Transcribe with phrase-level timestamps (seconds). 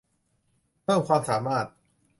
[0.83, 1.65] เพิ่มความสามารถ